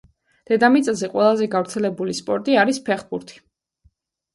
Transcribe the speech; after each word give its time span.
დედამიწაზე 0.51 1.11
ყველაზე 1.11 1.49
გავრცელებული 1.57 2.19
სპორტი 2.23 2.61
არის 2.67 2.85
ფეხბურთი. 2.91 3.43